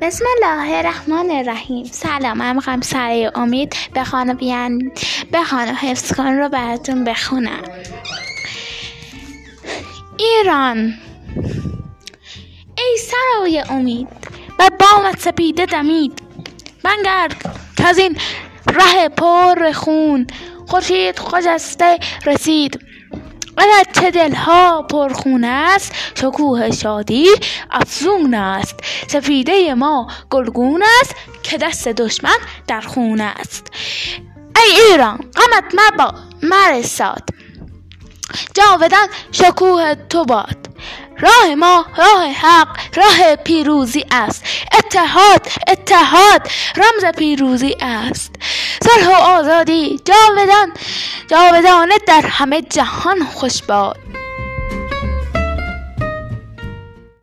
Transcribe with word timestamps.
بسم 0.00 0.24
الله 0.36 0.76
الرحمن 0.78 1.30
الرحیم. 1.30 1.84
سلام 1.84 2.38
من 2.38 2.56
می‌خوام 2.56 2.80
سره 2.80 3.32
امید 3.34 3.76
به 3.94 4.04
خانه 4.04 4.34
بیان 4.34 4.92
به 5.32 5.44
خانه 5.44 5.74
حفظ 5.74 6.14
کن 6.14 6.26
رو 6.26 6.48
براتون 6.48 7.04
بخونم. 7.04 7.62
ایران. 10.18 10.94
ای 12.78 12.98
سرای 12.98 13.64
امید 13.70 14.08
بر 14.58 14.68
بامت 14.68 15.20
سپیده 15.20 15.66
دمید. 15.66 16.22
بنگرد 16.84 17.58
که 17.76 17.88
از 17.88 17.98
این 17.98 18.16
ره 18.66 19.08
پر 19.08 19.72
خون 19.72 20.26
خورشید 20.66 21.18
خجسته 21.18 21.98
رسید. 22.26 22.80
اگر 23.60 23.84
چه 23.92 24.10
دلها 24.10 24.82
پرخون 24.82 25.44
است 25.44 25.92
شکوه 26.14 26.70
شادی 26.70 27.26
افزون 27.70 28.34
است. 28.34 28.76
سپیده 29.08 29.74
ما 29.74 30.08
گلگون 30.30 30.84
است 31.00 31.14
که 31.42 31.58
دست 31.58 31.88
دشمن 31.88 32.36
در 32.66 32.80
خون 32.80 33.20
است. 33.20 33.66
ای 34.56 34.80
ایران 34.90 35.16
غمت 35.16 35.64
مبا 35.74 36.14
مرساد 36.42 37.22
جاودان 38.54 39.08
شکوه 39.32 39.94
تو 39.94 40.24
باد. 40.24 40.56
راه 41.18 41.54
ما 41.54 41.86
راه 41.96 42.26
حق 42.32 42.68
راه 42.94 43.36
پیروزی 43.36 44.04
است. 44.10 44.44
اتحاد 44.78 45.46
اتحاد 45.68 46.48
رمز 46.76 47.14
پیروزی 47.16 47.76
است. 47.80 48.30
صلح 48.84 49.08
و 49.08 49.22
آزادی 49.22 50.00
جاودان 50.04 50.72
جاودانه 51.28 51.94
در 52.06 52.22
همه 52.26 52.62
جهان 52.62 53.24
خوش 53.24 53.62
باد. 53.62 53.96